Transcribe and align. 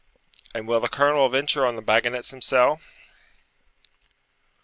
'And 0.55 0.67
will 0.67 0.79
the 0.79 0.87
colonel 0.89 1.29
venture 1.29 1.63
on 1.63 1.75
the 1.75 1.81
bagganets 1.83 2.31
himsell?' 2.31 2.81